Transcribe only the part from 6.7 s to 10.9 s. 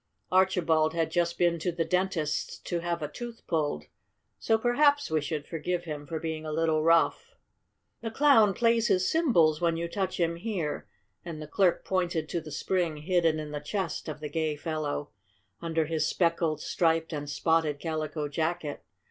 rough. "The Clown plays his cymbals when you touch him here,"